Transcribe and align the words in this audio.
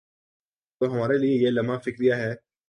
تو 0.81 0.93
ہمارے 0.93 1.17
لئے 1.17 1.31
یہ 1.31 1.49
لمحہ 1.49 1.77
فکریہ 1.77 2.13
ہے۔ 2.13 2.51